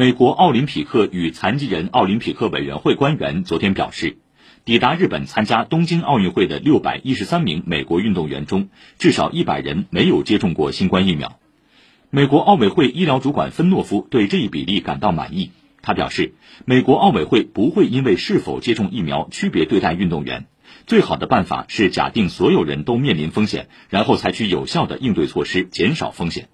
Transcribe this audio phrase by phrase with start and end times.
[0.00, 4.16] 美国奥林匹克与残疾人奥林匹克委员会官员昨天表示
[4.64, 11.38] 抵达日本参加东京奥运会的六百一十三名美国运动员中至少一百人没有接种过新冠疫苗。
[12.08, 15.50] 美国奥委会医疗主管芬诺夫对这一比例感到满意。
[15.82, 16.32] 他表示
[16.64, 20.46] 美国奥委会不会因为是否接种疫苗区别对待运动员。
[20.86, 26.48] 最好的办法是假定所有人都面临风险然后采取有效的应对措施减少风险。